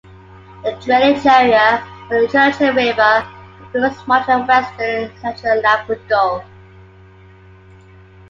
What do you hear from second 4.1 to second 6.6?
of western and central Labrador.